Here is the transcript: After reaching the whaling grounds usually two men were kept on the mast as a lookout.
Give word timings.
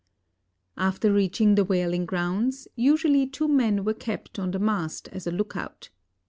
After 0.77 1.13
reaching 1.13 1.53
the 1.53 1.63
whaling 1.63 2.07
grounds 2.07 2.67
usually 2.75 3.27
two 3.27 3.47
men 3.47 3.85
were 3.85 3.93
kept 3.93 4.39
on 4.39 4.49
the 4.49 4.57
mast 4.57 5.07
as 5.09 5.27
a 5.27 5.31
lookout. 5.31 5.91